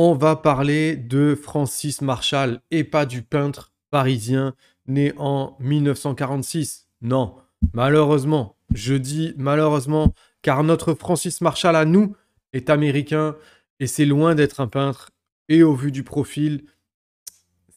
On 0.00 0.14
va 0.14 0.36
parler 0.36 0.94
de 0.94 1.34
Francis 1.34 2.02
Marshall 2.02 2.60
et 2.70 2.84
pas 2.84 3.04
du 3.04 3.22
peintre 3.22 3.72
parisien 3.90 4.54
né 4.86 5.12
en 5.16 5.56
1946. 5.58 6.86
Non, 7.02 7.34
malheureusement, 7.72 8.54
je 8.72 8.94
dis 8.94 9.34
malheureusement, 9.36 10.14
car 10.40 10.62
notre 10.62 10.94
Francis 10.94 11.40
Marshall 11.40 11.74
à 11.74 11.84
nous 11.84 12.14
est 12.52 12.70
américain 12.70 13.34
et 13.80 13.88
c'est 13.88 14.06
loin 14.06 14.36
d'être 14.36 14.60
un 14.60 14.68
peintre. 14.68 15.10
Et 15.48 15.64
au 15.64 15.74
vu 15.74 15.90
du 15.90 16.04
profil, 16.04 16.62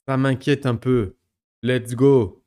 ça 0.07 0.15
m'inquiète 0.15 0.67
un 0.67 0.75
peu. 0.75 1.15
Let's 1.63 1.95
go. 1.95 2.43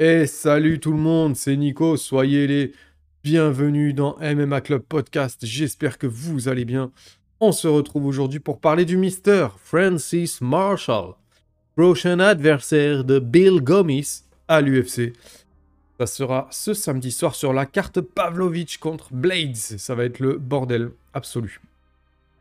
Et 0.00 0.26
salut 0.26 0.80
tout 0.80 0.90
le 0.90 0.98
monde, 0.98 1.36
c'est 1.36 1.56
Nico, 1.56 1.96
soyez 1.96 2.48
les 2.48 2.72
bienvenus 3.22 3.94
dans 3.94 4.16
MMA 4.18 4.60
Club 4.62 4.82
Podcast, 4.82 5.46
j'espère 5.46 5.98
que 5.98 6.08
vous 6.08 6.48
allez 6.48 6.64
bien. 6.64 6.90
On 7.38 7.52
se 7.52 7.68
retrouve 7.68 8.06
aujourd'hui 8.06 8.40
pour 8.40 8.58
parler 8.58 8.84
du 8.84 8.96
Mister 8.96 9.46
Francis 9.62 10.40
Marshall, 10.40 11.14
prochain 11.76 12.18
adversaire 12.18 13.04
de 13.04 13.20
Bill 13.20 13.60
Gomis 13.60 14.24
à 14.48 14.60
l'UFC. 14.60 15.12
Ça 16.00 16.06
sera 16.06 16.48
ce 16.50 16.74
samedi 16.74 17.12
soir 17.12 17.36
sur 17.36 17.52
la 17.52 17.64
carte 17.64 18.00
Pavlovich 18.00 18.78
contre 18.78 19.12
Blades, 19.12 19.54
ça 19.54 19.94
va 19.94 20.04
être 20.04 20.18
le 20.18 20.36
bordel 20.36 20.90
absolu. 21.14 21.60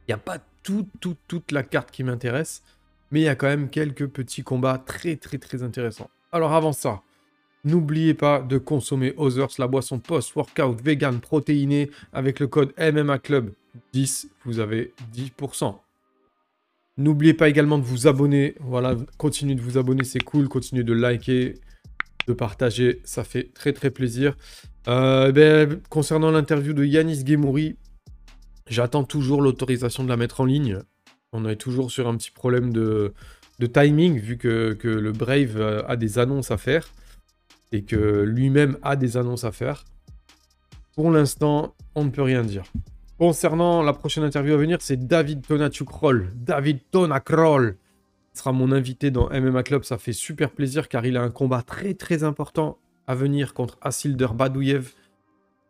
Il 0.07 0.11
n'y 0.11 0.16
a 0.16 0.17
pas 0.17 0.39
tout, 0.63 0.88
tout, 0.99 1.16
toute 1.27 1.51
la 1.51 1.61
carte 1.61 1.91
qui 1.91 2.03
m'intéresse, 2.03 2.63
mais 3.11 3.19
il 3.21 3.23
y 3.25 3.29
a 3.29 3.35
quand 3.35 3.47
même 3.47 3.69
quelques 3.69 4.07
petits 4.07 4.41
combats 4.41 4.81
très 4.83 5.16
très 5.16 5.38
très 5.38 5.61
intéressants. 5.61 6.09
Alors 6.33 6.53
avant 6.53 6.71
ça, 6.71 7.01
n'oubliez 7.65 8.13
pas 8.13 8.41
de 8.41 8.57
consommer 8.57 9.13
Others, 9.17 9.49
la 9.59 9.67
boisson 9.67 9.99
post-workout 9.99 10.81
vegan 10.81 11.19
protéinée 11.19 11.91
avec 12.13 12.39
le 12.39 12.47
code 12.47 12.73
MMA 12.79 13.19
Club 13.19 13.51
10, 13.91 14.29
vous 14.45 14.59
avez 14.59 14.93
10%. 15.13 15.75
N'oubliez 16.97 17.33
pas 17.33 17.49
également 17.49 17.77
de 17.77 17.83
vous 17.83 18.07
abonner. 18.07 18.55
Voilà, 18.61 18.95
continuez 19.17 19.55
de 19.55 19.61
vous 19.61 19.77
abonner, 19.77 20.05
c'est 20.05 20.23
cool. 20.23 20.47
Continuez 20.47 20.83
de 20.83 20.93
liker, 20.93 21.55
de 22.27 22.33
partager, 22.33 23.01
ça 23.03 23.25
fait 23.25 23.51
très 23.53 23.73
très 23.73 23.91
plaisir. 23.91 24.38
Euh, 24.88 25.33
ben, 25.33 25.81
concernant 25.89 26.31
l'interview 26.31 26.71
de 26.71 26.85
Yanis 26.85 27.25
Gemouri, 27.25 27.75
j'attends 28.67 29.03
toujours 29.03 29.41
l'autorisation 29.41 30.05
de 30.05 30.09
la 30.09 30.17
mettre 30.17 30.39
en 30.39 30.45
ligne. 30.45 30.79
On 31.33 31.45
est 31.45 31.57
toujours 31.57 31.91
sur 31.91 32.07
un 32.07 32.16
petit 32.16 32.31
problème 32.31 32.71
de, 32.71 33.13
de 33.61 33.67
timing, 33.67 34.17
vu 34.17 34.37
que, 34.37 34.75
le 34.83 35.11
Brave 35.11 35.55
euh, 35.55 35.83
a 35.87 35.95
des 35.95 36.17
annonces 36.17 36.49
à 36.49 36.57
faire 36.57 36.89
et 37.71 37.83
que 37.83 38.23
lui-même 38.23 38.77
a 38.81 38.95
des 38.95 39.17
annonces 39.17 39.43
à 39.43 39.51
faire. 39.51 39.85
Pour 40.95 41.11
l'instant, 41.11 41.75
on 41.95 42.03
ne 42.03 42.09
peut 42.09 42.23
rien 42.23 42.43
dire. 42.43 42.63
Concernant 43.19 43.83
la 43.83 43.93
prochaine 43.93 44.23
interview 44.23 44.55
à 44.55 44.57
venir, 44.57 44.79
c'est 44.81 45.07
David 45.07 45.45
Tonachuk-Roll. 45.45 46.31
David 46.35 46.79
Tonacroll 46.89 47.77
sera 48.33 48.51
mon 48.51 48.71
invité 48.71 49.11
dans 49.11 49.29
MMA 49.29 49.61
Club. 49.61 49.83
Ça 49.83 49.99
fait 49.99 50.11
super 50.11 50.49
plaisir 50.49 50.89
car 50.89 51.05
il 51.05 51.15
a 51.15 51.21
un 51.21 51.29
combat 51.29 51.61
très 51.61 51.93
très 51.93 52.23
important 52.23 52.79
à 53.05 53.13
venir 53.13 53.53
contre 53.53 53.77
Asilder 53.81 54.29
Badouyev. 54.33 54.93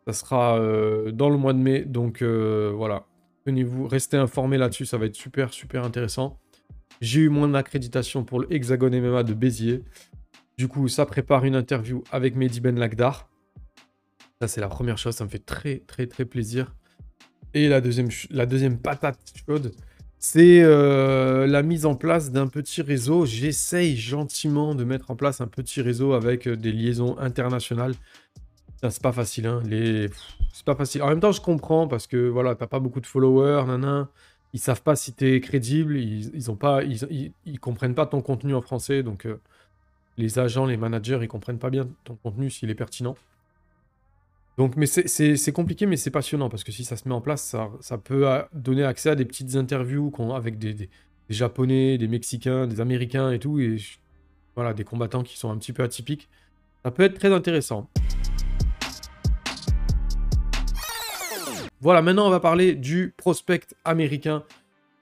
Ça 0.06 0.14
sera 0.14 0.58
euh, 0.58 1.12
dans 1.12 1.28
le 1.28 1.36
mois 1.36 1.52
de 1.52 1.58
mai. 1.58 1.84
Donc 1.84 2.22
euh, 2.22 2.72
voilà, 2.74 3.04
venez-vous, 3.44 3.86
restez 3.86 4.16
informés 4.16 4.56
là-dessus. 4.56 4.86
Ça 4.86 4.96
va 4.96 5.04
être 5.04 5.14
super 5.14 5.52
super 5.52 5.84
intéressant. 5.84 6.38
J'ai 7.02 7.22
eu 7.22 7.30
mon 7.30 7.52
accréditation 7.54 8.22
pour 8.22 8.38
le 8.38 8.52
Hexagone 8.54 8.96
MMA 9.00 9.24
de 9.24 9.34
Béziers. 9.34 9.82
Du 10.56 10.68
coup, 10.68 10.86
ça 10.86 11.04
prépare 11.04 11.44
une 11.44 11.56
interview 11.56 12.04
avec 12.12 12.36
Mehdi 12.36 12.60
Ben 12.60 12.78
Lagdar. 12.78 13.28
Ça, 14.40 14.46
c'est 14.46 14.60
la 14.60 14.68
première 14.68 14.98
chose. 14.98 15.16
Ça 15.16 15.24
me 15.24 15.28
fait 15.28 15.44
très, 15.44 15.80
très, 15.80 16.06
très 16.06 16.24
plaisir. 16.24 16.76
Et 17.54 17.68
la 17.68 17.80
deuxième, 17.80 18.08
la 18.30 18.46
deuxième 18.46 18.78
patate 18.78 19.18
chaude, 19.44 19.72
c'est 20.20 20.62
euh, 20.62 21.48
la 21.48 21.64
mise 21.64 21.86
en 21.86 21.96
place 21.96 22.30
d'un 22.30 22.46
petit 22.46 22.82
réseau. 22.82 23.26
J'essaye 23.26 23.96
gentiment 23.96 24.76
de 24.76 24.84
mettre 24.84 25.10
en 25.10 25.16
place 25.16 25.40
un 25.40 25.48
petit 25.48 25.82
réseau 25.82 26.12
avec 26.12 26.46
euh, 26.46 26.56
des 26.56 26.70
liaisons 26.70 27.18
internationales. 27.18 27.96
C'est 28.80 29.02
pas 29.02 29.12
facile, 29.12 29.46
hein. 29.46 29.60
Les... 29.64 30.08
C'est 30.52 30.64
pas 30.64 30.76
facile. 30.76 31.02
En 31.02 31.08
même 31.08 31.20
temps, 31.20 31.32
je 31.32 31.40
comprends 31.40 31.88
parce 31.88 32.06
que 32.06 32.28
voilà, 32.28 32.54
t'as 32.54 32.68
pas 32.68 32.78
beaucoup 32.78 33.00
de 33.00 33.06
followers, 33.06 33.64
nanan 33.66 34.06
ils 34.52 34.60
savent 34.60 34.82
pas 34.82 34.96
si 34.96 35.14
tu 35.14 35.26
es 35.26 35.40
crédible, 35.40 35.96
ils, 35.96 36.30
ils 36.34 36.50
ont 36.50 36.56
pas, 36.56 36.82
ils, 36.82 37.32
ils, 37.46 37.60
comprennent 37.60 37.94
pas 37.94 38.06
ton 38.06 38.20
contenu 38.20 38.54
en 38.54 38.60
français, 38.60 39.02
donc 39.02 39.26
euh, 39.26 39.40
les 40.18 40.38
agents, 40.38 40.66
les 40.66 40.76
managers, 40.76 41.18
ils 41.22 41.28
comprennent 41.28 41.58
pas 41.58 41.70
bien 41.70 41.88
ton 42.04 42.16
contenu 42.16 42.50
s'il 42.50 42.70
est 42.70 42.74
pertinent. 42.74 43.16
Donc, 44.58 44.76
mais 44.76 44.84
c'est 44.86 45.52
compliqué, 45.52 45.86
mais 45.86 45.96
c'est 45.96 46.10
passionnant 46.10 46.50
parce 46.50 46.62
que 46.62 46.72
si 46.72 46.84
ça 46.84 46.96
se 46.96 47.08
met 47.08 47.14
en 47.14 47.22
place, 47.22 47.42
ça, 47.42 47.70
ça 47.80 47.96
peut 47.96 48.28
euh, 48.28 48.42
donner 48.52 48.84
accès 48.84 49.08
à 49.08 49.14
des 49.14 49.24
petites 49.24 49.56
interviews 49.56 50.12
avec 50.34 50.58
des, 50.58 50.74
des, 50.74 50.86
des, 51.28 51.34
Japonais, 51.34 51.96
des 51.96 52.08
Mexicains, 52.08 52.66
des 52.66 52.80
Américains 52.80 53.32
et 53.32 53.38
tout, 53.38 53.58
et 53.58 53.78
voilà, 54.54 54.74
des 54.74 54.84
combattants 54.84 55.22
qui 55.22 55.38
sont 55.38 55.50
un 55.50 55.56
petit 55.56 55.72
peu 55.72 55.82
atypiques. 55.82 56.28
Ça 56.84 56.90
peut 56.90 57.04
être 57.04 57.18
très 57.18 57.32
intéressant. 57.32 57.88
Voilà, 61.82 62.00
maintenant 62.00 62.28
on 62.28 62.30
va 62.30 62.38
parler 62.38 62.76
du 62.76 63.12
prospect 63.16 63.66
américain 63.84 64.44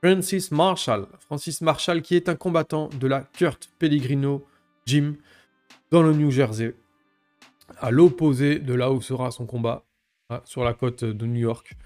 Francis 0.02 0.50
Marshall. 0.50 1.06
Francis 1.18 1.60
Marshall 1.60 2.00
qui 2.00 2.16
est 2.16 2.30
un 2.30 2.36
combattant 2.36 2.88
de 2.98 3.06
la 3.06 3.20
Kurt 3.20 3.68
Pellegrino 3.78 4.46
Gym 4.86 5.16
dans 5.90 6.02
le 6.02 6.14
New 6.14 6.30
Jersey, 6.30 6.74
à 7.80 7.90
l'opposé 7.90 8.58
de 8.58 8.72
là 8.72 8.92
où 8.92 9.02
sera 9.02 9.30
son 9.30 9.44
combat, 9.44 9.84
hein, 10.30 10.40
sur 10.46 10.64
la 10.64 10.72
côte 10.72 11.04
de 11.04 11.26
New 11.26 11.40
York. 11.40 11.76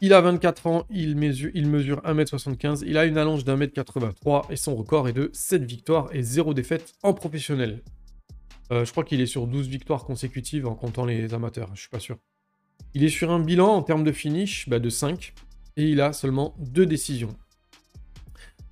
Il 0.00 0.14
a 0.14 0.22
24 0.22 0.66
ans, 0.66 0.86
il 0.88 1.14
mesure, 1.14 1.50
il 1.52 1.68
mesure 1.68 2.00
1m75, 2.00 2.84
il 2.86 2.96
a 2.96 3.04
une 3.04 3.18
allonge 3.18 3.44
d'1m83 3.44 4.50
et 4.50 4.56
son 4.56 4.76
record 4.76 5.08
est 5.08 5.12
de 5.12 5.28
7 5.34 5.62
victoires 5.62 6.08
et 6.14 6.22
0 6.22 6.54
défaites 6.54 6.94
en 7.02 7.12
professionnel. 7.12 7.82
Euh, 8.72 8.86
je 8.86 8.92
crois 8.92 9.04
qu'il 9.04 9.20
est 9.20 9.26
sur 9.26 9.46
12 9.46 9.68
victoires 9.68 10.04
consécutives 10.04 10.66
en 10.66 10.74
comptant 10.74 11.04
les 11.04 11.34
amateurs, 11.34 11.68
je 11.74 11.80
suis 11.80 11.90
pas 11.90 12.00
sûr. 12.00 12.16
Il 12.94 13.04
est 13.04 13.10
sur 13.10 13.30
un 13.30 13.40
bilan 13.40 13.68
en 13.68 13.82
termes 13.82 14.04
de 14.04 14.12
finish 14.12 14.68
bah, 14.68 14.78
de 14.78 14.88
5 14.88 15.34
et 15.76 15.90
il 15.90 16.00
a 16.00 16.12
seulement 16.12 16.54
2 16.58 16.86
décisions. 16.86 17.36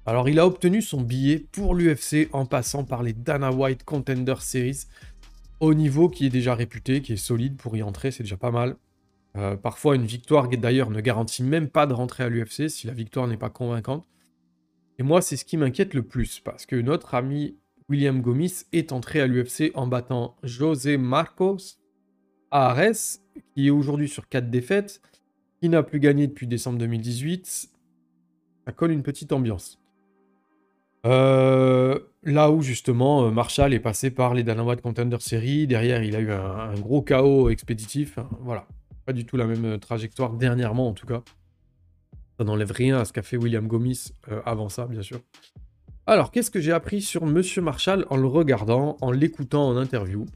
Alors 0.07 0.29
il 0.29 0.39
a 0.39 0.47
obtenu 0.47 0.83
son 0.83 1.01
billet 1.01 1.39
pour 1.39 1.75
l'UFC 1.75 2.29
en 2.33 2.45
passant 2.45 2.85
par 2.85 3.03
les 3.03 3.15
Dana 3.15 3.51
White 3.51 3.85
Contender 3.85 4.35
Series 4.41 4.85
au 5.61 5.73
niveau 5.73 6.09
qui 6.09 6.27
est 6.27 6.31
déjà 6.31 6.55
réputé, 6.55 7.01
qui 7.01 7.15
est 7.15 7.17
solide 7.17 7.57
pour 7.57 7.77
y 7.77 7.83
entrer, 7.83 8.11
c'est 8.11 8.23
déjà 8.23 8.37
pas 8.37 8.51
mal. 8.51 8.77
Euh, 9.37 9.57
parfois 9.57 9.97
une 9.97 10.05
victoire 10.05 10.49
d'ailleurs 10.49 10.91
ne 10.91 11.01
garantit 11.01 11.43
même 11.43 11.69
pas 11.69 11.87
de 11.87 11.95
rentrer 11.95 12.23
à 12.23 12.29
l'UFC 12.29 12.69
si 12.69 12.87
la 12.87 12.93
victoire 12.93 13.27
n'est 13.27 13.37
pas 13.37 13.51
convaincante. 13.51 14.07
Et 14.99 15.03
moi 15.03 15.23
c'est 15.23 15.37
ce 15.37 15.45
qui 15.45 15.57
m'inquiète 15.57 15.95
le 15.95 16.03
plus 16.03 16.41
parce 16.41 16.67
que 16.67 16.77
notre 16.77 17.15
ami 17.15 17.57
William 17.89 18.21
Gomis 18.21 18.65
est 18.73 18.93
entré 18.93 19.21
à 19.21 19.27
l'UFC 19.27 19.73
en 19.75 19.87
battant 19.87 20.37
José 20.43 20.97
Marcos 20.99 21.79
à 22.51 22.71
Ares 22.71 23.19
qui 23.55 23.69
est 23.69 23.71
aujourd'hui 23.71 24.09
sur 24.09 24.29
4 24.29 24.51
défaites, 24.51 25.01
qui 25.61 25.69
n'a 25.69 25.83
plus 25.83 26.01
gagné 26.01 26.27
depuis 26.27 26.47
décembre 26.47 26.79
2018. 26.79 27.71
Ça 28.67 28.73
colle 28.73 28.91
une 28.91 29.03
petite 29.03 29.33
ambiance. 29.33 29.81
Euh, 31.07 31.99
là 32.23 32.51
où 32.51 32.63
justement 32.63 33.27
euh, 33.27 33.31
Marshall 33.31 33.75
est 33.75 33.81
passé 33.81 34.11
par 34.11 34.33
les 34.33 34.43
Dana 34.43 34.65
Contender 34.77 35.19
Series, 35.21 35.67
derrière 35.67 36.03
il 36.03 36.17
a 36.17 36.21
eu 36.21 36.31
un, 36.31 36.75
gros 36.75 37.03
chaos 37.03 37.51
expéditif. 37.51 38.19
Voilà, 38.41 38.67
pas 39.05 39.13
du 39.13 39.27
tout 39.27 39.37
la 39.37 39.47
même 39.47 39.65
euh, 39.67 39.79
trajectoire 39.79 40.33
dernièrement 40.33 40.89
en 40.89 40.95
tout 40.95 41.07
cas. 41.07 41.23
Ça 42.39 42.45
n'enlève 42.45 42.73
rien 42.73 42.99
à 42.99 43.05
ce 43.05 43.13
qu'a 43.13 43.23
fait 43.23 43.37
William 43.37 43.69
Gomis 43.69 44.13
avant 44.45 44.69
ça, 44.69 44.87
bien 44.87 45.03
sûr. 45.03 45.21
Alors, 46.07 46.33
qu'est-ce 46.33 46.51
que 46.51 46.61
j'ai 46.61 46.73
appris 46.73 47.01
sur 47.01 47.25
Monsieur 47.25 47.63
Marshall 47.63 48.07
en 48.11 48.17
le 48.17 48.27
regardant, 48.27 48.97
en 49.01 49.13
l'écoutant 49.13 49.69
en 49.69 49.77
interview? 49.77 50.27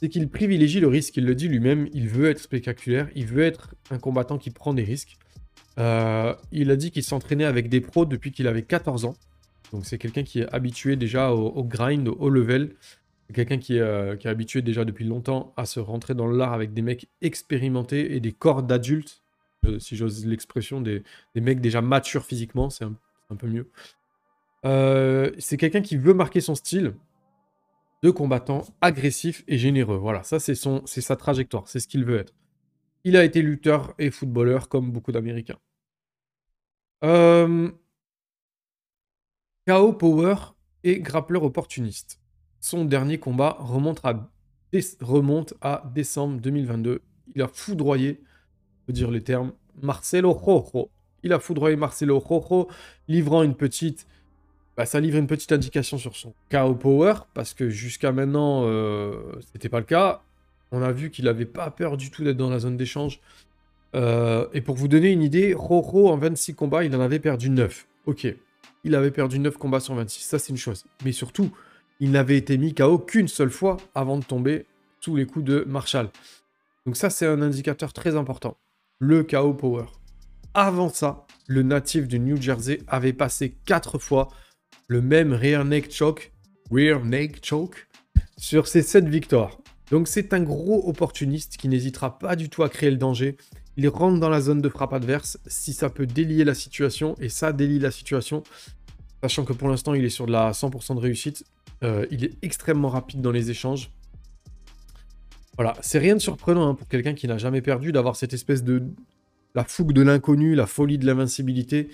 C'est 0.00 0.08
qu'il 0.08 0.28
privilégie 0.28 0.80
le 0.80 0.88
risque. 0.88 1.16
Il 1.18 1.26
le 1.26 1.34
dit 1.34 1.48
lui-même, 1.48 1.88
il 1.92 2.08
veut 2.08 2.30
être 2.30 2.38
spectaculaire, 2.38 3.08
il 3.14 3.26
veut 3.26 3.42
être 3.42 3.74
un 3.90 3.98
combattant 3.98 4.38
qui 4.38 4.50
prend 4.50 4.72
des 4.72 4.82
risques. 4.82 5.18
Euh, 5.78 6.34
il 6.52 6.70
a 6.70 6.76
dit 6.76 6.90
qu'il 6.90 7.02
s'entraînait 7.02 7.44
avec 7.44 7.68
des 7.68 7.80
pros 7.80 8.06
depuis 8.06 8.32
qu'il 8.32 8.48
avait 8.48 8.62
14 8.62 9.04
ans. 9.04 9.14
Donc 9.72 9.84
c'est 9.84 9.98
quelqu'un 9.98 10.22
qui 10.22 10.40
est 10.40 10.52
habitué 10.52 10.96
déjà 10.96 11.32
au, 11.32 11.62
grind, 11.62 12.08
au 12.08 12.16
haut 12.18 12.30
level. 12.30 12.74
Quelqu'un 13.32 13.58
qui, 13.58 13.78
euh, 13.78 14.16
qui, 14.16 14.26
est 14.26 14.30
habitué 14.30 14.62
déjà 14.62 14.84
depuis 14.84 15.04
longtemps 15.04 15.52
à 15.56 15.64
se 15.64 15.78
rentrer 15.78 16.14
dans 16.14 16.26
l'art 16.26 16.54
avec 16.54 16.72
des 16.72 16.82
mecs 16.82 17.06
expérimentés 17.22 18.16
et 18.16 18.20
des 18.20 18.32
corps 18.32 18.62
d'adultes, 18.64 19.22
euh, 19.66 19.78
si 19.78 19.96
j'ose 19.96 20.26
l'expression, 20.26 20.80
des, 20.80 21.04
mecs 21.36 21.60
déjà 21.60 21.82
matures 21.82 22.24
physiquement, 22.24 22.70
c'est 22.70 22.84
un, 22.84 23.36
peu 23.36 23.46
mieux. 23.46 23.70
c'est 25.38 25.56
quelqu'un 25.58 25.82
qui 25.82 25.96
veut 25.96 26.14
marquer 26.14 26.40
son 26.40 26.56
style, 26.56 26.94
de 28.02 28.10
combattant 28.10 28.64
agressif 28.80 29.44
et 29.46 29.58
généreux. 29.58 29.96
Voilà, 29.96 30.22
ça 30.22 30.40
c'est 30.40 30.54
c'est 30.54 31.00
sa 31.00 31.16
trajectoire, 31.16 31.68
c'est 31.68 31.80
ce 31.80 31.88
qu'il 31.88 32.04
veut 32.04 32.18
être. 32.18 32.34
Il 33.04 33.16
a 33.16 33.24
été 33.24 33.42
lutteur 33.42 33.94
et 33.98 34.10
footballeur 34.10 34.68
comme 34.68 34.90
beaucoup 34.90 35.12
d'Américains. 35.12 35.58
Euh... 37.04 37.70
KO 39.66 39.92
Power 39.92 40.34
et 40.84 41.00
grappleur 41.00 41.42
opportuniste. 41.44 42.20
Son 42.60 42.84
dernier 42.84 43.18
combat 43.18 43.56
remonte 43.58 44.02
à, 45.62 45.82
décembre 45.94 46.40
2022. 46.40 47.02
Il 47.34 47.42
a 47.42 47.48
foudroyé, 47.48 48.20
je 48.86 48.92
dire 48.92 49.10
les 49.10 49.22
termes, 49.22 49.52
Marcelo 49.80 50.32
Rojo. 50.32 50.90
Il 51.22 51.32
a 51.32 51.38
foudroyé 51.38 51.76
Marcelo 51.76 52.18
Rojo, 52.18 52.68
livrant 53.08 53.42
une 53.42 53.54
petite 53.54 54.06
bah, 54.76 54.86
ça 54.86 55.00
livre 55.00 55.18
une 55.18 55.26
petite 55.26 55.52
indication 55.52 55.98
sur 55.98 56.16
son 56.16 56.32
KO 56.50 56.74
Power, 56.74 57.14
parce 57.34 57.54
que 57.54 57.68
jusqu'à 57.68 58.12
maintenant, 58.12 58.62
euh, 58.64 59.14
c'était 59.52 59.68
pas 59.68 59.80
le 59.80 59.84
cas. 59.84 60.22
On 60.72 60.82
a 60.82 60.92
vu 60.92 61.10
qu'il 61.10 61.28
avait 61.28 61.46
pas 61.46 61.70
peur 61.70 61.96
du 61.96 62.10
tout 62.10 62.24
d'être 62.24 62.36
dans 62.36 62.50
la 62.50 62.60
zone 62.60 62.76
d'échange. 62.76 63.20
Euh, 63.96 64.46
et 64.52 64.60
pour 64.60 64.76
vous 64.76 64.88
donner 64.88 65.10
une 65.10 65.22
idée, 65.22 65.52
Roro, 65.54 66.10
en 66.10 66.16
26 66.16 66.54
combats, 66.54 66.84
il 66.84 66.94
en 66.94 67.00
avait 67.00 67.18
perdu 67.18 67.50
9. 67.50 67.86
Ok, 68.06 68.26
il 68.84 68.94
avait 68.94 69.10
perdu 69.10 69.38
9 69.38 69.56
combats 69.56 69.80
sur 69.80 69.94
26, 69.94 70.22
ça 70.22 70.38
c'est 70.38 70.50
une 70.50 70.56
chose. 70.56 70.84
Mais 71.04 71.12
surtout, 71.12 71.50
il 71.98 72.10
n'avait 72.12 72.36
été 72.36 72.56
mis 72.56 72.74
KO 72.74 72.98
qu'une 72.98 73.28
seule 73.28 73.50
fois 73.50 73.76
avant 73.94 74.18
de 74.18 74.24
tomber 74.24 74.66
sous 75.00 75.16
les 75.16 75.26
coups 75.26 75.44
de 75.44 75.64
Marshall. 75.66 76.08
Donc 76.86 76.96
ça, 76.96 77.10
c'est 77.10 77.26
un 77.26 77.42
indicateur 77.42 77.92
très 77.92 78.16
important. 78.16 78.56
Le 78.98 79.22
KO 79.24 79.52
Power. 79.54 79.86
Avant 80.54 80.88
ça, 80.88 81.26
le 81.46 81.62
natif 81.62 82.08
du 82.08 82.18
New 82.18 82.40
Jersey 82.40 82.80
avait 82.88 83.12
passé 83.12 83.56
4 83.66 83.98
fois 83.98 84.28
le 84.90 85.00
même 85.00 85.32
rear 85.32 85.64
neck 85.64 85.92
choke, 85.92 86.32
rear 86.68 87.04
neck 87.04 87.46
choke 87.46 87.86
sur 88.36 88.66
ses 88.66 88.82
7 88.82 89.06
victoires. 89.06 89.58
Donc 89.92 90.08
c'est 90.08 90.34
un 90.34 90.40
gros 90.40 90.88
opportuniste 90.88 91.58
qui 91.58 91.68
n'hésitera 91.68 92.18
pas 92.18 92.34
du 92.34 92.48
tout 92.48 92.64
à 92.64 92.68
créer 92.68 92.90
le 92.90 92.96
danger. 92.96 93.36
Il 93.76 93.88
rentre 93.88 94.18
dans 94.18 94.28
la 94.28 94.40
zone 94.40 94.60
de 94.60 94.68
frappe 94.68 94.92
adverse 94.92 95.38
si 95.46 95.74
ça 95.74 95.90
peut 95.90 96.06
délier 96.06 96.42
la 96.42 96.54
situation, 96.54 97.14
et 97.20 97.28
ça 97.28 97.52
délie 97.52 97.78
la 97.78 97.92
situation, 97.92 98.42
sachant 99.22 99.44
que 99.44 99.52
pour 99.52 99.68
l'instant 99.68 99.94
il 99.94 100.04
est 100.04 100.10
sur 100.10 100.26
de 100.26 100.32
la 100.32 100.50
100% 100.50 100.96
de 100.96 101.00
réussite. 101.00 101.44
Euh, 101.84 102.04
il 102.10 102.24
est 102.24 102.36
extrêmement 102.42 102.88
rapide 102.88 103.20
dans 103.20 103.30
les 103.30 103.48
échanges. 103.48 103.92
Voilà, 105.54 105.76
c'est 105.82 106.00
rien 106.00 106.16
de 106.16 106.20
surprenant 106.20 106.68
hein, 106.68 106.74
pour 106.74 106.88
quelqu'un 106.88 107.14
qui 107.14 107.28
n'a 107.28 107.38
jamais 107.38 107.62
perdu 107.62 107.92
d'avoir 107.92 108.16
cette 108.16 108.32
espèce 108.32 108.64
de... 108.64 108.82
la 109.54 109.62
fougue 109.62 109.92
de 109.92 110.02
l'inconnu, 110.02 110.56
la 110.56 110.66
folie 110.66 110.98
de 110.98 111.06
l'invincibilité. 111.06 111.90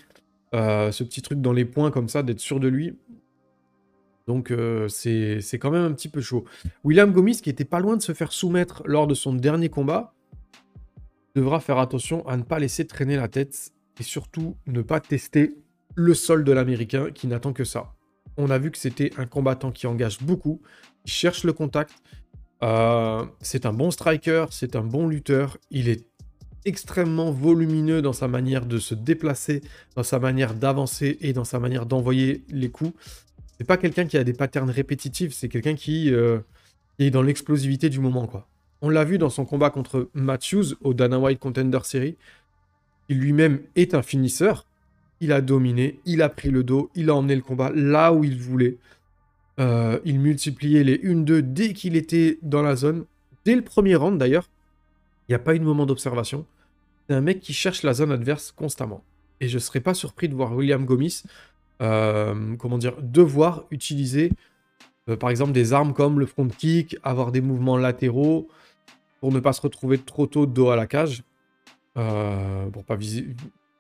Euh, 0.55 0.93
ce 0.93 1.05
petit 1.05 1.23
truc 1.23 1.41
dans 1.41 1.53
les 1.53 1.65
points 1.65 1.91
comme 1.91 2.09
ça, 2.09 2.23
d'être 2.23 2.41
sûr 2.41 2.61
de 2.61 2.69
lui. 2.69 2.97
Donc 4.27 4.51
euh, 4.51 4.89
c'est 4.89 5.59
quand 5.59 5.71
même 5.71 5.85
un 5.85 5.93
petit 5.93 6.09
peu 6.09 6.21
chaud. 6.21 6.45
William 6.85 7.13
Gomis, 7.13 7.41
qui 7.41 7.51
était 7.51 7.65
pas 7.65 7.81
loin 7.81 7.97
de 7.97 8.03
se 8.03 8.13
faire 8.13 8.33
soumettre 8.33 8.83
lors 8.85 9.07
de 9.07 9.15
son 9.15 9.33
dernier 9.35 9.69
combat, 9.69 10.15
devra 11.35 11.61
faire 11.61 11.79
attention 11.79 12.27
à 12.27 12.37
ne 12.37 12.43
pas 12.43 12.59
laisser 12.59 12.87
traîner 12.87 13.17
la 13.17 13.29
tête 13.29 13.73
et 14.01 14.03
surtout 14.03 14.57
ne 14.67 14.83
pas 14.83 15.01
tester 15.01 15.57
le 15.95 16.15
sol 16.15 16.45
de 16.45 16.53
l'Américain 16.53 17.11
qui 17.13 17.27
n'attend 17.27 17.53
que 17.53 17.65
ça. 17.65 17.95
On 18.37 18.51
a 18.51 18.59
vu 18.59 18.71
que 18.71 18.79
c'était 18.79 19.13
un 19.17 19.27
combattant 19.27 19.71
qui 19.71 19.87
engage 19.87 20.21
beaucoup, 20.21 20.61
qui 21.05 21.13
cherche 21.13 21.45
le 21.45 21.53
contact. 21.53 21.95
Euh, 22.63 23.25
c'est 23.41 23.65
un 23.65 23.73
bon 23.73 23.91
striker, 23.91 24.47
c'est 24.51 24.77
un 24.77 24.83
bon 24.83 25.09
lutteur. 25.09 25.59
Il 25.71 25.89
est 25.89 26.07
extrêmement 26.67 27.31
volumineux 27.31 28.03
dans 28.03 28.13
sa 28.13 28.29
manière 28.29 28.67
de 28.67 28.79
se 28.79 28.95
déplacer, 28.95 29.63
dans 29.95 30.03
sa 30.03 30.19
manière 30.19 30.53
d'avancer 30.53 31.17
et 31.23 31.33
dans 31.33 31.45
sa 31.45 31.59
manière 31.59 31.87
d'envoyer 31.87 32.45
les 32.51 32.69
coups. 32.69 32.93
C'est 33.57 33.65
pas 33.65 33.79
quelqu'un 33.79 34.05
qui 34.05 34.19
a 34.19 34.25
des 34.25 34.35
patterns 34.35 34.69
répétitifs, 34.69 35.33
c'est 35.33 35.49
quelqu'un 35.49 35.75
qui, 35.75 36.13
euh, 36.13 36.41
est 36.99 37.11
dans 37.11 37.23
l'explosivité 37.23 37.89
du 37.89 38.01
moment, 38.01 38.27
quoi. 38.27 38.49
On 38.83 38.91
l'a 38.91 39.05
vu 39.05 39.17
dans 39.17 39.31
son 39.31 39.45
combat 39.47 39.71
contre 39.71 40.11
Matthews 40.13 40.75
au 40.83 40.93
Dana 40.93 41.19
White 41.19 41.39
Contender 41.39 41.79
Series. 41.83 42.17
Il 43.09 43.19
lui-même 43.19 43.61
est 43.75 43.95
un 43.95 44.03
finisseur. 44.03 44.67
Il 45.21 45.33
a 45.33 45.41
dominé, 45.41 45.99
il 46.05 46.21
a 46.21 46.29
pris 46.29 46.51
le 46.51 46.63
dos, 46.63 46.91
il 46.95 47.09
a 47.09 47.15
emmené 47.15 47.35
le 47.35 47.41
combat 47.41 47.73
là 47.75 48.13
où 48.13 48.23
il 48.23 48.39
voulait. 48.39 48.77
Euh, 49.59 49.99
il 50.05 50.21
multipliait 50.21 50.85
les 50.85 50.99
1-2 50.99 51.41
dès 51.41 51.73
qu'il 51.73 51.97
était 51.97 52.39
dans 52.43 52.61
la 52.61 52.77
zone. 52.77 53.07
Dès 53.47 53.55
le 53.55 53.63
premier 53.63 53.95
round 53.95 54.19
d'ailleurs, 54.19 54.51
il 55.29 55.33
n'y 55.33 55.37
a 55.37 55.39
pas 55.39 55.55
eu 55.55 55.59
de 55.59 55.65
moment 55.65 55.87
d'observation. 55.87 56.45
C'est 57.09 57.15
un 57.15 57.21
mec 57.21 57.41
qui 57.41 57.53
cherche 57.53 57.83
la 57.83 57.95
zone 57.95 58.13
adverse 58.13 58.53
constamment. 58.53 59.05
Et 59.41 59.49
je 59.49 59.55
ne 59.55 59.61
serais 59.61 59.81
pas 59.81 59.95
surpris 59.95 60.29
de 60.29 60.35
voir 60.35 60.55
William 60.55 60.85
Gomis, 60.85 61.23
euh, 61.83 62.57
devoir 63.03 63.65
utiliser, 63.71 64.33
euh, 65.09 65.17
par 65.17 65.31
exemple, 65.31 65.53
des 65.53 65.73
armes 65.73 65.93
comme 65.93 66.19
le 66.19 66.27
front 66.27 66.49
kick, 66.49 66.97
avoir 67.03 67.33
des 67.33 67.41
mouvements 67.41 67.77
latéraux, 67.77 68.49
pour 69.21 69.33
ne 69.33 69.41
pas 69.41 69.53
se 69.53 69.61
retrouver 69.61 69.99
trop 69.99 70.27
tôt 70.27 70.47
dos 70.47 70.71
à 70.71 70.77
la 70.77 70.87
cage, 70.87 71.23
euh, 71.97 72.69
pour 72.71 72.85
pas 72.85 72.97
viser 72.97 73.35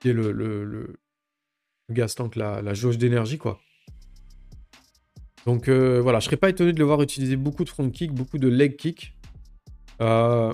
le, 0.04 0.32
le, 0.32 0.96
gaz 1.90 2.14
tank, 2.14 2.36
la, 2.36 2.74
jauge 2.74 2.98
d'énergie, 2.98 3.38
quoi. 3.38 3.58
Donc 5.46 5.68
voilà, 5.68 6.20
je 6.20 6.26
serais 6.26 6.36
pas 6.36 6.50
étonné 6.50 6.72
de 6.72 6.78
le 6.78 6.84
voir 6.84 7.00
utiliser 7.02 7.36
beaucoup 7.36 7.64
de 7.64 7.68
front 7.68 7.88
kick, 7.90 8.12
beaucoup 8.12 8.38
de 8.38 8.48
leg 8.48 8.76
kick. 8.76 9.16
Euh, 10.00 10.52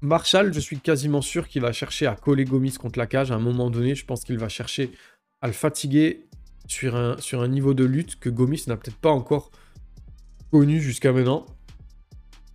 Marshall, 0.00 0.54
je 0.54 0.60
suis 0.60 0.78
quasiment 0.78 1.22
sûr 1.22 1.48
qu'il 1.48 1.62
va 1.62 1.72
chercher 1.72 2.06
à 2.06 2.14
coller 2.14 2.44
Gomis 2.44 2.72
contre 2.72 2.98
la 2.98 3.06
cage 3.06 3.32
à 3.32 3.34
un 3.34 3.40
moment 3.40 3.68
donné. 3.68 3.94
Je 3.94 4.04
pense 4.04 4.22
qu'il 4.22 4.38
va 4.38 4.48
chercher 4.48 4.92
à 5.40 5.48
le 5.48 5.52
fatiguer 5.52 6.28
sur 6.68 6.94
un, 6.94 7.48
niveau 7.48 7.74
de 7.74 7.84
lutte 7.84 8.18
que 8.20 8.28
Gomis 8.28 8.64
n'a 8.66 8.76
peut-être 8.76 8.96
pas 8.96 9.10
encore 9.10 9.50
connu 10.50 10.80
jusqu'à 10.80 11.12
maintenant. 11.12 11.46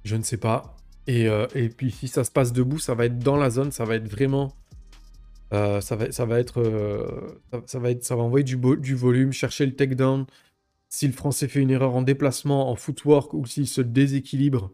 Je 0.06 0.16
ne 0.16 0.24
sais 0.24 0.38
pas. 0.38 0.78
Et, 1.08 1.28
euh, 1.28 1.48
puis 1.76 1.92
si 1.92 2.08
ça 2.08 2.24
se 2.24 2.32
passe 2.32 2.54
debout, 2.54 2.80
ça 2.80 2.94
va 2.94 3.06
être 3.06 3.20
dans 3.20 3.36
la 3.36 3.50
zone, 3.50 3.72
ça 3.72 3.84
va 3.84 3.96
être 3.96 4.08
vraiment... 4.08 4.54
Euh, 5.54 5.82
ça, 5.82 5.96
va, 5.96 6.12
ça, 6.12 6.26
va 6.26 6.40
être, 6.40 6.62
euh, 6.62 7.40
ça, 7.68 7.78
va 7.78 7.92
être, 7.92 8.04
ça 8.04 8.16
va 8.16 8.24
envoyer 8.24 8.44
du, 8.44 8.58
du 8.78 8.96
volume, 8.96 9.34
chercher 9.34 9.66
le 9.66 9.76
takedown. 9.76 10.26
Si 10.90 11.08
le 11.08 11.14
français 11.14 11.48
fait 11.48 11.60
une 11.60 11.70
erreur 11.70 11.96
en 11.96 12.02
déplacement, 12.02 12.72
en 12.72 12.76
footwork, 12.76 13.34
ou 13.34 13.46
s'il 13.46 13.68
se 13.68 13.82
déséquilibre, 13.82 14.72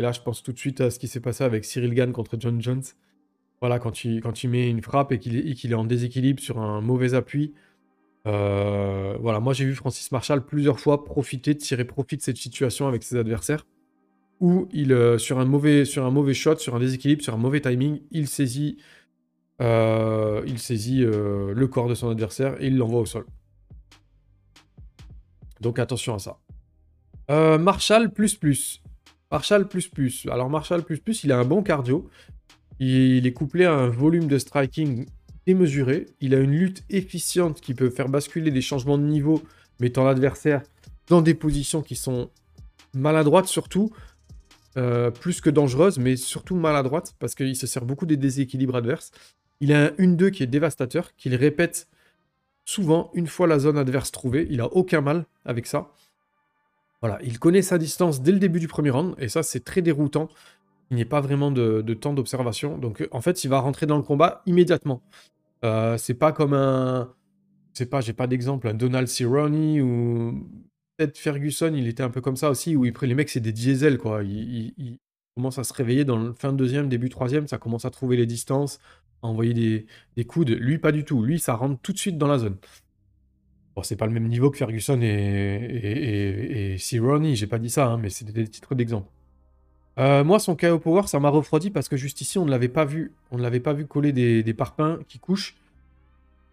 et 0.00 0.02
là, 0.02 0.12
je 0.12 0.20
pense 0.22 0.42
tout 0.42 0.54
de 0.54 0.58
suite 0.58 0.80
à 0.80 0.90
ce 0.90 0.98
qui 0.98 1.08
s'est 1.08 1.20
passé 1.20 1.44
avec 1.44 1.62
Cyril 1.62 1.92
Gann 1.92 2.10
contre 2.10 2.38
John 2.40 2.58
Jones. 2.62 2.82
Voilà, 3.60 3.78
quand 3.78 3.90
tu, 3.90 4.22
quand 4.22 4.44
mets 4.44 4.70
une 4.70 4.80
frappe 4.80 5.12
et 5.12 5.18
qu'il 5.18 5.36
est, 5.36 5.74
en 5.74 5.84
déséquilibre 5.84 6.40
sur 6.40 6.58
un 6.58 6.80
mauvais 6.80 7.12
appui. 7.12 7.52
Euh, 8.26 9.18
voilà, 9.20 9.40
moi 9.40 9.52
j'ai 9.52 9.66
vu 9.66 9.74
Francis 9.74 10.10
Marshall 10.10 10.46
plusieurs 10.46 10.80
fois 10.80 11.04
profiter, 11.04 11.54
tirer 11.54 11.84
profit 11.84 12.16
de 12.16 12.22
cette 12.22 12.38
situation 12.38 12.88
avec 12.88 13.02
ses 13.02 13.16
adversaires. 13.16 13.66
Où 14.40 14.68
il, 14.72 14.94
euh, 14.94 15.18
sur, 15.18 15.38
un 15.38 15.44
mauvais, 15.44 15.84
sur 15.84 16.06
un 16.06 16.10
mauvais 16.10 16.32
shot, 16.32 16.56
sur 16.56 16.74
un 16.74 16.80
déséquilibre, 16.80 17.22
sur 17.22 17.34
un 17.34 17.36
mauvais 17.38 17.60
timing, 17.60 18.00
il 18.10 18.26
saisit, 18.26 18.78
euh, 19.60 20.40
il 20.46 20.58
saisit 20.58 21.02
le 21.02 21.66
corps 21.66 21.88
de 21.88 21.94
son 21.94 22.08
adversaire 22.08 22.56
et 22.62 22.68
il 22.68 22.78
l'envoie 22.78 23.00
au 23.00 23.06
sol. 23.06 23.26
Donc 25.60 25.78
attention 25.78 26.14
à 26.14 26.18
ça. 26.18 26.38
Marshall 27.58 28.14
plus 28.14 28.34
plus. 28.34 28.82
Marshall 29.30 29.68
plus 29.68 29.88
plus. 29.88 30.26
Alors 30.30 30.50
Marshall 30.50 30.82
plus 30.82 30.98
plus, 30.98 31.24
il 31.24 31.32
a 31.32 31.38
un 31.38 31.44
bon 31.44 31.62
cardio. 31.62 32.08
Il 32.78 33.26
est 33.26 33.32
couplé 33.32 33.64
à 33.64 33.74
un 33.74 33.88
volume 33.88 34.26
de 34.26 34.38
striking 34.38 35.06
démesuré. 35.46 36.06
Il 36.20 36.34
a 36.34 36.38
une 36.38 36.52
lutte 36.52 36.82
efficiente 36.90 37.60
qui 37.60 37.74
peut 37.74 37.90
faire 37.90 38.08
basculer 38.08 38.50
des 38.50 38.62
changements 38.62 38.98
de 38.98 39.04
niveau, 39.04 39.42
mettant 39.78 40.04
l'adversaire 40.04 40.62
dans 41.08 41.22
des 41.22 41.34
positions 41.34 41.82
qui 41.82 41.96
sont 41.96 42.30
maladroites 42.94 43.46
surtout, 43.46 43.90
euh, 44.76 45.10
plus 45.10 45.40
que 45.40 45.50
dangereuses, 45.50 45.98
mais 45.98 46.16
surtout 46.16 46.54
maladroites, 46.54 47.14
parce 47.18 47.34
qu'il 47.34 47.56
se 47.56 47.66
sert 47.66 47.84
beaucoup 47.84 48.06
des 48.06 48.16
déséquilibres 48.16 48.76
adverses. 48.76 49.10
Il 49.60 49.72
a 49.72 49.86
un 49.86 49.88
1-2 49.98 50.30
qui 50.30 50.42
est 50.42 50.46
dévastateur, 50.46 51.14
qu'il 51.16 51.34
répète 51.34 51.88
souvent 52.64 53.10
une 53.14 53.26
fois 53.26 53.46
la 53.46 53.58
zone 53.58 53.76
adverse 53.76 54.12
trouvée. 54.12 54.46
Il 54.50 54.60
a 54.60 54.66
aucun 54.72 55.00
mal 55.00 55.26
avec 55.44 55.66
ça. 55.66 55.90
Voilà, 57.02 57.18
il 57.22 57.38
connaît 57.38 57.62
sa 57.62 57.78
distance 57.78 58.20
dès 58.22 58.32
le 58.32 58.38
début 58.38 58.60
du 58.60 58.68
premier 58.68 58.90
round, 58.90 59.14
et 59.18 59.28
ça 59.28 59.42
c'est 59.42 59.64
très 59.64 59.82
déroutant. 59.82 60.28
Il 60.90 60.96
n'y 60.96 61.02
a 61.02 61.06
pas 61.06 61.20
vraiment 61.20 61.50
de, 61.50 61.82
temps 61.94 62.12
d'observation. 62.12 62.76
Donc 62.76 63.06
en 63.12 63.20
fait, 63.20 63.44
il 63.44 63.48
va 63.48 63.60
rentrer 63.60 63.86
dans 63.86 63.96
le 63.96 64.02
combat 64.02 64.42
immédiatement. 64.46 65.02
Euh, 65.64 65.96
c'est 65.98 66.14
pas 66.14 66.32
comme 66.32 66.52
un. 66.54 67.14
Je 67.74 67.78
sais 67.78 67.86
pas, 67.86 68.00
j'ai 68.00 68.12
pas 68.12 68.26
d'exemple, 68.26 68.68
un 68.68 68.74
Donald 68.74 69.08
Cerrone 69.08 69.80
ou 69.80 70.48
peut-être 70.96 71.16
Ferguson, 71.18 71.72
il 71.74 71.86
était 71.88 72.02
un 72.02 72.10
peu 72.10 72.20
comme 72.20 72.36
ça 72.36 72.50
aussi, 72.50 72.76
où 72.76 72.84
il, 72.84 72.92
les 73.02 73.14
mecs 73.14 73.30
c'est 73.30 73.40
des 73.40 73.52
diesels 73.52 73.98
quoi. 73.98 74.22
Ils, 74.24 74.98
commencent 75.36 75.58
à 75.58 75.64
se 75.64 75.72
réveiller 75.72 76.04
dans 76.04 76.18
le 76.18 76.34
fin 76.34 76.52
de 76.52 76.58
deuxième, 76.58 76.88
début 76.88 77.08
troisième, 77.08 77.46
ça 77.46 77.56
commence 77.56 77.84
à 77.84 77.90
trouver 77.90 78.16
les 78.16 78.26
distances, 78.26 78.80
à 79.22 79.28
envoyer 79.28 79.86
des 80.16 80.24
coudes. 80.24 80.50
Lui, 80.50 80.78
pas 80.78 80.92
du 80.92 81.04
tout. 81.04 81.22
Lui, 81.22 81.38
ça 81.38 81.54
rentre 81.54 81.80
tout 81.80 81.92
de 81.92 81.98
suite 81.98 82.18
dans 82.18 82.26
la 82.26 82.38
zone. 82.38 82.56
Bon, 83.76 83.82
c'est 83.82 83.96
pas 83.96 84.06
le 84.06 84.12
même 84.12 84.26
niveau 84.26 84.50
que 84.50 84.58
Ferguson 84.58 85.00
et, 85.00 86.74
et, 86.74 86.76
j'ai 86.76 87.46
pas 87.46 87.58
dit 87.58 87.70
ça, 87.70 87.86
hein, 87.86 87.98
mais 87.98 88.10
c'est 88.10 88.30
des 88.30 88.48
titres 88.48 88.74
d'exemple. 88.74 89.08
Euh, 89.98 90.24
moi, 90.24 90.38
son 90.38 90.56
KO 90.56 90.78
Power, 90.78 91.06
ça 91.06 91.20
m'a 91.20 91.28
refroidi 91.28 91.70
parce 91.70 91.88
que 91.88 91.96
juste 91.96 92.20
ici, 92.20 92.38
on 92.38 92.44
ne 92.44 92.50
l'avait 92.50 92.68
pas 92.68 92.84
vu. 92.84 93.12
On 93.30 93.36
ne 93.36 93.42
l'avait 93.42 93.60
pas 93.60 93.72
vu 93.72 93.86
coller 93.86 94.12
des, 94.12 94.42
des, 94.42 94.54
parpaings 94.54 94.98
qui 95.08 95.18
couchent. 95.18 95.56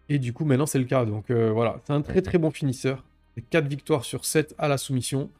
Et 0.08 0.18
du 0.18 0.32
coup, 0.32 0.44
maintenant, 0.44 0.66
c'est 0.66 0.78
le 0.78 0.84
cas. 0.84 1.04
Donc 1.04 1.30
euh, 1.30 1.50
voilà, 1.50 1.80
c'est 1.84 1.92
un 1.92 2.02
très 2.02 2.22
très 2.22 2.38
bon 2.38 2.50
finisseur. 2.50 3.04
4 3.50 3.66
victoires 3.66 4.04
sur 4.04 4.24
7 4.24 4.54
à 4.58 4.68
la 4.68 4.78
soumission. 4.78 5.30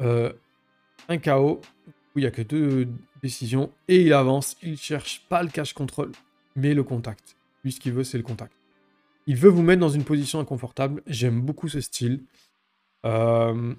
Euh, 0.00 0.32
un 1.08 1.18
KO, 1.18 1.60
où 2.14 2.18
il 2.18 2.22
n'y 2.22 2.26
a 2.26 2.30
que 2.30 2.42
deux 2.42 2.88
décisions, 3.22 3.70
et 3.88 4.02
il 4.02 4.12
avance, 4.12 4.56
il 4.62 4.78
cherche 4.78 5.24
pas 5.28 5.42
le 5.42 5.48
cash 5.48 5.72
control, 5.72 6.12
mais 6.56 6.74
le 6.74 6.82
contact. 6.82 7.36
Lui, 7.62 7.72
ce 7.72 7.80
qu'il 7.80 7.92
veut, 7.92 8.04
c'est 8.04 8.18
le 8.18 8.24
contact. 8.24 8.52
Il 9.26 9.36
veut 9.36 9.48
vous 9.48 9.62
mettre 9.62 9.80
dans 9.80 9.88
une 9.88 10.04
position 10.04 10.40
inconfortable. 10.40 11.02
J'aime 11.06 11.40
beaucoup 11.40 11.68
ce 11.68 11.80
style. 11.80 12.24
Euh, 13.06 13.74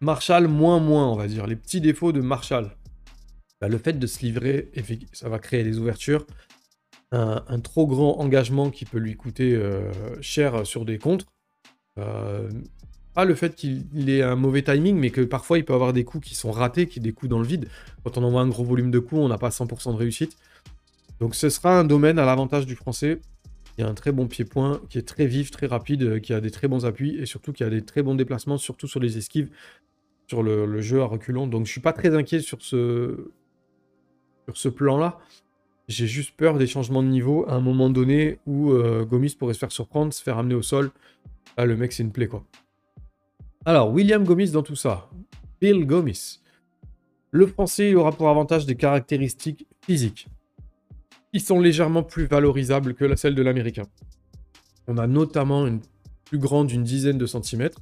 Marshall, 0.00 0.48
moins 0.48 0.78
moins, 0.78 1.10
on 1.10 1.16
va 1.16 1.26
dire. 1.26 1.46
Les 1.46 1.56
petits 1.56 1.80
défauts 1.80 2.12
de 2.12 2.20
Marshall. 2.20 2.76
Bah, 3.60 3.68
le 3.68 3.78
fait 3.78 3.98
de 3.98 4.06
se 4.06 4.20
livrer, 4.20 4.70
ça 5.12 5.28
va 5.28 5.38
créer 5.38 5.64
des 5.64 5.78
ouvertures. 5.78 6.26
Un, 7.12 7.60
trop 7.60 7.86
grand 7.86 8.18
engagement 8.18 8.70
qui 8.70 8.84
peut 8.84 8.98
lui 8.98 9.16
coûter 9.16 9.54
euh, 9.54 9.90
cher 10.20 10.66
sur 10.66 10.84
des 10.84 10.98
contres. 10.98 11.24
Euh, 11.98 12.50
pas 13.14 13.24
le 13.24 13.34
fait 13.34 13.54
qu'il 13.54 14.10
ait 14.10 14.22
un 14.22 14.36
mauvais 14.36 14.62
timing, 14.62 14.96
mais 14.96 15.08
que 15.08 15.22
parfois 15.22 15.56
il 15.56 15.64
peut 15.64 15.72
avoir 15.72 15.94
des 15.94 16.04
coups 16.04 16.28
qui 16.28 16.34
sont 16.34 16.50
ratés, 16.50 16.86
qui 16.86 17.00
des 17.00 17.12
coups 17.12 17.30
dans 17.30 17.38
le 17.38 17.46
vide. 17.46 17.68
Quand 18.04 18.18
on 18.18 18.22
envoie 18.22 18.42
un 18.42 18.48
gros 18.48 18.64
volume 18.64 18.90
de 18.90 18.98
coups, 18.98 19.22
on 19.22 19.28
n'a 19.28 19.38
pas 19.38 19.48
100% 19.48 19.92
de 19.92 19.96
réussite. 19.96 20.36
Donc 21.18 21.34
ce 21.34 21.48
sera 21.48 21.78
un 21.78 21.84
domaine 21.84 22.18
à 22.18 22.26
l'avantage 22.26 22.66
du 22.66 22.76
français. 22.76 23.20
Il 23.76 23.82
y 23.82 23.84
a 23.84 23.88
un 23.88 23.94
très 23.94 24.12
bon 24.12 24.26
pied-point 24.26 24.80
qui 24.88 24.98
est 24.98 25.06
très 25.06 25.26
vif, 25.26 25.50
très 25.50 25.66
rapide, 25.66 26.02
euh, 26.02 26.18
qui 26.18 26.32
a 26.32 26.40
des 26.40 26.50
très 26.50 26.68
bons 26.68 26.86
appuis 26.86 27.16
et 27.16 27.26
surtout 27.26 27.52
qui 27.52 27.62
a 27.62 27.70
des 27.70 27.82
très 27.82 28.02
bons 28.02 28.14
déplacements, 28.14 28.56
surtout 28.56 28.86
sur 28.86 29.00
les 29.00 29.18
esquives, 29.18 29.50
sur 30.28 30.42
le, 30.42 30.80
jeu 30.80 31.02
à 31.02 31.04
reculons. 31.04 31.46
Donc 31.46 31.66
je 31.66 31.72
suis 31.72 31.80
pas 31.80 31.92
très 31.92 32.14
inquiet 32.14 32.40
sur 32.40 32.62
ce, 32.62 33.30
sur 34.46 34.56
ce 34.56 34.68
plan-là. 34.68 35.18
J'ai 35.88 36.06
juste 36.06 36.32
peur 36.36 36.58
des 36.58 36.66
changements 36.66 37.02
de 37.02 37.08
niveau 37.08 37.44
à 37.48 37.54
un 37.54 37.60
moment 37.60 37.90
donné 37.90 38.38
où 38.46 38.72
euh, 38.72 39.04
Gomis 39.04 39.36
pourrait 39.38 39.54
se 39.54 39.58
faire 39.58 39.72
surprendre, 39.72 40.12
se 40.12 40.22
faire 40.22 40.38
amener 40.38 40.54
au 40.54 40.62
sol. 40.62 40.90
Là, 41.56 41.66
le 41.66 41.76
mec, 41.76 41.92
c'est 41.92 42.02
une 42.02 42.12
plaie, 42.12 42.26
quoi. 42.26 42.44
Alors, 43.64 43.92
William 43.92 44.24
Gomis 44.24 44.50
dans 44.50 44.62
tout 44.62 44.74
ça. 44.74 45.08
Bill 45.60 45.86
Gomis. 45.86 46.40
Le 47.30 47.46
français 47.46 47.94
aura 47.94 48.12
pour 48.12 48.28
avantage 48.28 48.66
des 48.66 48.74
caractéristiques 48.74 49.66
physiques 49.84 50.28
sont 51.40 51.60
légèrement 51.60 52.02
plus 52.02 52.26
valorisables 52.26 52.94
que 52.94 53.14
celles 53.16 53.34
de 53.34 53.42
l'américain. 53.42 53.84
On 54.86 54.98
a 54.98 55.06
notamment 55.06 55.66
une 55.66 55.80
plus 56.24 56.38
grande 56.38 56.68
d'une 56.68 56.82
dizaine 56.82 57.18
de 57.18 57.26
centimètres, 57.26 57.80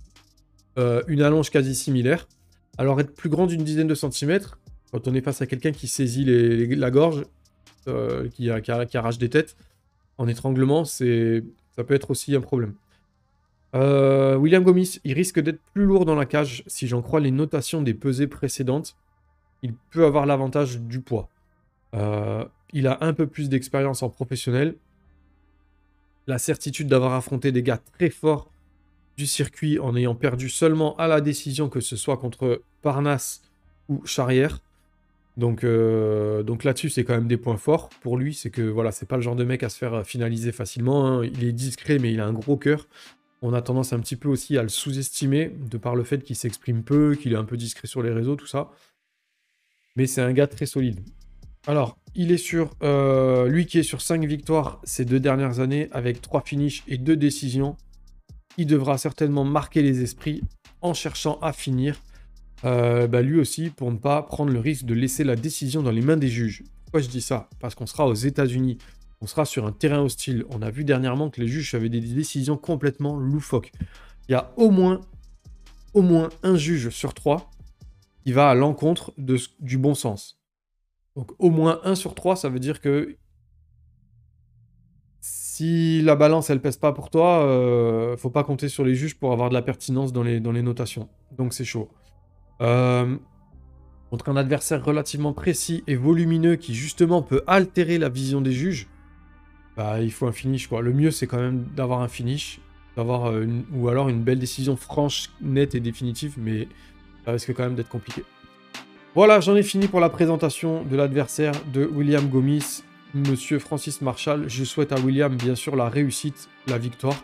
euh, 0.78 1.02
une 1.08 1.22
allonge 1.22 1.50
quasi 1.50 1.74
similaire. 1.74 2.26
Alors 2.78 3.00
être 3.00 3.14
plus 3.14 3.28
grand 3.28 3.46
d'une 3.46 3.62
dizaine 3.62 3.86
de 3.86 3.94
centimètres, 3.94 4.58
quand 4.92 5.08
on 5.08 5.14
est 5.14 5.20
face 5.20 5.42
à 5.42 5.46
quelqu'un 5.46 5.72
qui 5.72 5.88
saisit 5.88 6.24
la 6.24 6.90
gorge, 6.90 7.24
euh, 7.88 8.28
qui, 8.28 8.50
arrache 8.50 9.18
des 9.18 9.28
têtes, 9.28 9.56
en 10.18 10.28
étranglement, 10.28 10.84
ça 10.84 11.04
peut 11.04 11.94
être 11.94 12.10
aussi 12.10 12.34
un 12.34 12.40
problème. 12.40 12.74
Euh, 13.74 14.36
William 14.36 14.62
Gomis, 14.62 15.00
il 15.04 15.12
risque 15.14 15.40
d'être 15.40 15.60
plus 15.72 15.84
lourd 15.84 16.04
dans 16.04 16.14
la 16.14 16.26
cage 16.26 16.62
si 16.66 16.86
j'en 16.86 17.02
crois 17.02 17.20
les 17.20 17.32
notations 17.32 17.82
des 17.82 17.94
pesées 17.94 18.28
précédentes. 18.28 18.96
Il 19.62 19.74
peut 19.90 20.04
avoir 20.04 20.26
l'avantage 20.26 20.80
du 20.80 21.00
poids. 21.00 21.28
Euh, 21.94 22.44
il 22.72 22.86
a 22.86 22.98
un 23.02 23.12
peu 23.12 23.26
plus 23.26 23.48
d'expérience 23.48 24.02
en 24.02 24.08
professionnel. 24.08 24.76
La 26.26 26.38
certitude 26.38 26.88
d'avoir 26.88 27.12
affronté 27.12 27.52
des 27.52 27.62
gars 27.62 27.80
très 27.98 28.10
forts 28.10 28.50
du 29.16 29.26
circuit 29.26 29.78
en 29.78 29.94
ayant 29.94 30.14
perdu 30.14 30.48
seulement 30.48 30.96
à 30.96 31.06
la 31.06 31.20
décision 31.20 31.68
que 31.68 31.80
ce 31.80 31.96
soit 31.96 32.16
contre 32.16 32.62
Parnasse 32.82 33.42
ou 33.88 34.04
Charrière. 34.04 34.60
Donc, 35.36 35.64
euh, 35.64 36.42
là-dessus, 36.62 36.90
c'est 36.90 37.04
quand 37.04 37.14
même 37.14 37.28
des 37.28 37.36
points 37.36 37.56
forts 37.56 37.90
pour 38.00 38.16
lui. 38.16 38.34
C'est 38.34 38.50
que 38.50 38.62
voilà, 38.62 38.92
c'est 38.92 39.06
pas 39.06 39.16
le 39.16 39.22
genre 39.22 39.36
de 39.36 39.44
mec 39.44 39.62
à 39.62 39.68
se 39.68 39.78
faire 39.78 40.06
finaliser 40.06 40.52
facilement. 40.52 41.06
Hein. 41.06 41.24
Il 41.24 41.44
est 41.44 41.52
discret, 41.52 41.98
mais 41.98 42.12
il 42.12 42.20
a 42.20 42.26
un 42.26 42.32
gros 42.32 42.56
cœur 42.56 42.86
on 43.44 43.52
a 43.52 43.60
tendance 43.60 43.92
un 43.92 44.00
petit 44.00 44.16
peu 44.16 44.30
aussi 44.30 44.56
à 44.56 44.62
le 44.62 44.70
sous-estimer, 44.70 45.50
de 45.50 45.76
par 45.76 45.94
le 45.94 46.02
fait 46.02 46.24
qu'il 46.24 46.34
s'exprime 46.34 46.82
peu, 46.82 47.14
qu'il 47.14 47.34
est 47.34 47.36
un 47.36 47.44
peu 47.44 47.58
discret 47.58 47.86
sur 47.86 48.02
les 48.02 48.10
réseaux, 48.10 48.36
tout 48.36 48.46
ça. 48.46 48.70
Mais 49.96 50.06
c'est 50.06 50.22
un 50.22 50.32
gars 50.32 50.46
très 50.46 50.64
solide. 50.64 51.00
Alors, 51.66 51.98
il 52.14 52.32
est 52.32 52.38
sur... 52.38 52.70
Euh, 52.82 53.48
lui 53.48 53.66
qui 53.66 53.78
est 53.78 53.84
sur 53.84 54.00
5 54.00 54.24
victoires 54.24 54.80
ces 54.84 55.04
deux 55.04 55.20
dernières 55.20 55.60
années, 55.60 55.88
avec 55.92 56.20
3 56.20 56.42
finishes 56.42 56.84
et 56.86 56.98
2 56.98 57.16
décisions, 57.16 57.76
il 58.56 58.66
devra 58.66 58.98
certainement 58.98 59.44
marquer 59.44 59.82
les 59.82 60.02
esprits 60.02 60.42
en 60.80 60.94
cherchant 60.94 61.38
à 61.40 61.52
finir. 61.52 62.00
Euh, 62.64 63.06
bah, 63.06 63.22
lui 63.22 63.40
aussi, 63.40 63.70
pour 63.70 63.90
ne 63.90 63.98
pas 63.98 64.22
prendre 64.22 64.52
le 64.52 64.60
risque 64.60 64.84
de 64.84 64.94
laisser 64.94 65.24
la 65.24 65.36
décision 65.36 65.82
dans 65.82 65.90
les 65.90 66.02
mains 66.02 66.16
des 66.16 66.28
juges. 66.28 66.62
Pourquoi 66.84 67.00
je 67.00 67.08
dis 67.08 67.20
ça? 67.20 67.48
Parce 67.60 67.74
qu'on 67.74 67.86
sera 67.86 68.06
aux 68.06 68.14
États-Unis 68.14 68.78
on 69.24 69.26
sera 69.26 69.46
sur 69.46 69.64
un 69.64 69.72
terrain 69.72 70.00
hostile. 70.00 70.44
On 70.50 70.60
a 70.60 70.70
vu 70.70 70.84
dernièrement 70.84 71.30
que 71.30 71.40
les 71.40 71.48
juges 71.48 71.74
avaient 71.74 71.88
des 71.88 72.02
décisions 72.02 72.58
complètement 72.58 73.16
loufoques. 73.16 73.72
Il 74.28 74.32
y 74.32 74.34
a 74.34 74.52
au 74.58 74.70
moins, 74.70 75.00
au 75.94 76.02
moins 76.02 76.28
un 76.42 76.56
juge 76.56 76.90
sur 76.90 77.14
trois 77.14 77.50
qui 78.22 78.32
va 78.32 78.50
à 78.50 78.54
l'encontre 78.54 79.14
du 79.16 79.78
bon 79.78 79.94
sens. 79.94 80.38
Donc 81.16 81.30
au 81.38 81.50
moins 81.50 81.80
un 81.84 81.94
sur 81.94 82.14
trois, 82.14 82.36
ça 82.36 82.48
veut 82.48 82.58
dire 82.58 82.80
que 82.80 83.16
si 85.20 86.02
la 86.02 86.16
balance 86.16 86.50
elle 86.50 86.60
pèse 86.60 86.76
pas 86.76 86.92
pour 86.92 87.10
toi, 87.10 87.44
euh, 87.44 88.16
faut 88.16 88.30
pas 88.30 88.42
compter 88.42 88.68
sur 88.68 88.84
les 88.84 88.96
juges 88.96 89.16
pour 89.16 89.32
avoir 89.32 89.48
de 89.48 89.54
la 89.54 89.62
pertinence 89.62 90.12
dans 90.12 90.24
les, 90.24 90.40
dans 90.40 90.50
les 90.50 90.62
notations. 90.62 91.08
Donc 91.36 91.54
c'est 91.54 91.64
chaud. 91.64 91.88
Euh, 92.60 93.16
contre 94.10 94.28
un 94.28 94.36
adversaire 94.36 94.84
relativement 94.84 95.32
précis 95.32 95.84
et 95.86 95.94
volumineux 95.94 96.56
qui 96.56 96.74
justement 96.74 97.22
peut 97.22 97.42
altérer 97.46 97.98
la 97.98 98.08
vision 98.08 98.40
des 98.40 98.52
juges, 98.52 98.88
bah, 99.76 100.00
il 100.00 100.12
faut 100.12 100.26
un 100.26 100.32
finish 100.32 100.66
quoi. 100.66 100.82
Le 100.82 100.92
mieux 100.92 101.12
c'est 101.12 101.28
quand 101.28 101.40
même 101.40 101.64
d'avoir 101.76 102.00
un 102.00 102.08
finish, 102.08 102.60
d'avoir 102.96 103.30
euh, 103.30 103.46
ou 103.72 103.88
alors 103.88 104.08
une 104.08 104.22
belle 104.22 104.40
décision 104.40 104.74
franche, 104.74 105.30
nette 105.40 105.76
et 105.76 105.80
définitive, 105.80 106.34
mais 106.36 106.66
ça 107.24 107.30
risque 107.30 107.54
quand 107.54 107.62
même 107.62 107.76
d'être 107.76 107.88
compliqué. 107.88 108.24
Voilà, 109.14 109.38
j'en 109.38 109.54
ai 109.54 109.62
fini 109.62 109.86
pour 109.86 110.00
la 110.00 110.10
présentation 110.10 110.82
de 110.82 110.96
l'adversaire 110.96 111.52
de 111.72 111.84
William 111.84 112.28
Gomis, 112.28 112.82
Monsieur 113.14 113.60
Francis 113.60 114.02
Marshall. 114.02 114.48
Je 114.48 114.64
souhaite 114.64 114.90
à 114.90 114.98
William 114.98 115.36
bien 115.36 115.54
sûr 115.54 115.76
la 115.76 115.88
réussite, 115.88 116.48
la 116.66 116.78
victoire. 116.78 117.14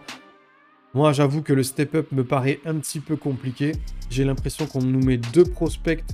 Moi, 0.94 1.12
j'avoue 1.12 1.42
que 1.42 1.52
le 1.52 1.64
step-up 1.64 2.12
me 2.12 2.22
paraît 2.22 2.60
un 2.64 2.76
petit 2.76 3.00
peu 3.00 3.16
compliqué. 3.16 3.72
J'ai 4.08 4.22
l'impression 4.22 4.66
qu'on 4.66 4.82
nous 4.82 5.04
met 5.04 5.16
deux 5.16 5.42
prospects 5.42 6.04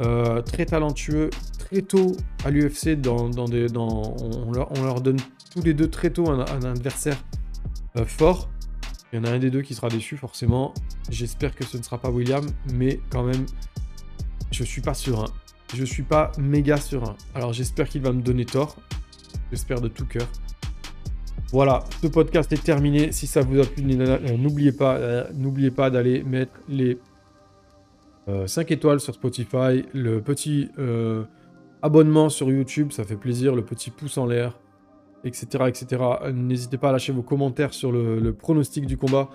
euh, 0.00 0.40
très 0.40 0.64
talentueux 0.64 1.28
très 1.58 1.82
tôt 1.82 2.16
à 2.46 2.50
l'UFC. 2.50 2.98
Dans, 2.98 3.28
dans, 3.28 3.44
on, 3.44 4.52
leur, 4.52 4.72
on 4.72 4.84
leur 4.84 5.02
donne 5.02 5.18
tous 5.52 5.62
les 5.62 5.74
deux 5.74 5.90
très 5.90 6.08
tôt 6.08 6.30
un, 6.30 6.40
adversaire 6.62 7.22
euh, 7.98 8.06
fort. 8.06 8.48
Il 9.12 9.16
y 9.16 9.18
en 9.20 9.24
a 9.24 9.32
un 9.32 9.38
des 9.38 9.50
deux 9.50 9.60
qui 9.60 9.74
sera 9.74 9.90
déçu 9.90 10.16
forcément. 10.16 10.72
J'espère 11.10 11.54
que 11.54 11.66
ce 11.66 11.76
ne 11.76 11.82
sera 11.82 11.98
pas 11.98 12.08
William, 12.08 12.46
mais 12.72 13.00
quand 13.10 13.24
même, 13.24 13.44
je 14.64 14.70
suis 14.70 14.82
pas 14.82 14.94
serein. 14.94 15.26
Je 15.74 15.84
suis 15.84 16.02
pas 16.02 16.32
méga 16.38 16.76
serein. 16.76 17.16
Alors 17.34 17.52
j'espère 17.52 17.88
qu'il 17.88 18.02
va 18.02 18.12
me 18.12 18.22
donner 18.22 18.44
tort. 18.44 18.76
J'espère 19.50 19.80
de 19.80 19.88
tout 19.88 20.04
cœur. 20.04 20.26
Voilà, 21.52 21.84
ce 22.02 22.08
podcast 22.08 22.52
est 22.52 22.62
terminé. 22.62 23.10
Si 23.12 23.26
ça 23.26 23.40
vous 23.40 23.58
a 23.58 23.64
plu, 23.64 23.84
euh, 23.98 24.36
n'oubliez 24.36 24.72
pas, 24.72 24.96
euh, 24.96 25.24
n'oubliez 25.34 25.70
pas 25.70 25.90
d'aller 25.90 26.22
mettre 26.22 26.52
les 26.68 26.98
5 28.46 28.70
étoiles 28.70 29.00
sur 29.00 29.12
Spotify, 29.14 29.84
le 29.92 30.20
petit 30.20 30.70
abonnement 31.82 32.28
sur 32.28 32.50
YouTube, 32.50 32.92
ça 32.92 33.04
fait 33.04 33.16
plaisir, 33.16 33.54
le 33.54 33.64
petit 33.64 33.90
pouce 33.90 34.18
en 34.18 34.26
l'air, 34.26 34.58
etc. 35.24 35.64
etc. 35.66 36.02
N'hésitez 36.32 36.78
pas 36.78 36.90
à 36.90 36.92
lâcher 36.92 37.12
vos 37.12 37.22
commentaires 37.22 37.74
sur 37.74 37.92
le, 37.92 38.32
pronostic 38.32 38.86
du 38.86 38.96
combat 38.96 39.30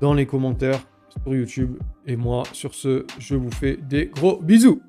dans 0.00 0.14
les 0.14 0.26
commentaires 0.26 0.80
sur 1.22 1.34
YouTube. 1.34 1.78
Et 2.06 2.16
moi, 2.16 2.44
sur 2.52 2.74
ce, 2.74 3.06
je 3.18 3.34
vous 3.34 3.50
fais 3.50 3.76
des 3.76 4.06
gros 4.06 4.40
bisous 4.40 4.82